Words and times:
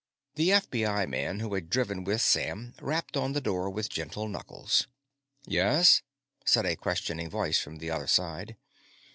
The 0.33 0.49
FBI 0.49 1.07
man 1.07 1.41
who 1.41 1.53
had 1.53 1.69
driven 1.69 2.03
with 2.03 2.23
Sam 2.23 2.73
rapped 2.81 3.15
on 3.15 3.33
the 3.33 3.39
door 3.39 3.69
with 3.69 3.87
gentle 3.87 4.27
knuckles. 4.27 4.87
"Yes?" 5.45 6.01
said 6.43 6.65
a 6.65 6.75
questioning 6.75 7.29
voice 7.29 7.59
from 7.59 7.75
the 7.77 7.91
other 7.91 8.07
side. 8.07 8.57